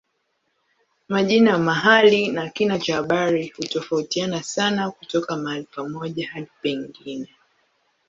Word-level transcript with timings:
Majina 1.09 1.51
ya 1.51 1.57
mahali 1.57 2.31
na 2.31 2.49
kina 2.49 2.79
cha 2.79 2.95
habari 2.95 3.47
hutofautiana 3.47 4.43
sana 4.43 4.91
kutoka 4.91 5.37
mahali 5.37 5.63
pamoja 5.75 6.27
hadi 6.29 6.47
pengine. 6.61 7.29